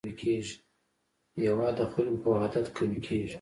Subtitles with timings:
[1.41, 3.29] هېواد د خلکو په وحدت قوي کېږي.